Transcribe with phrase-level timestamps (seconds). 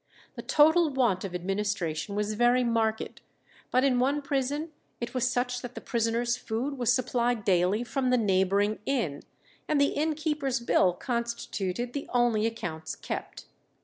[0.33, 3.21] The total want of administration was very marked,
[3.69, 8.09] but in one prison it was such that the prisoners' food was supplied daily from
[8.09, 9.21] the neighbouring inn,
[9.67, 13.45] and the innkeeper's bill constituted the only accounts kept.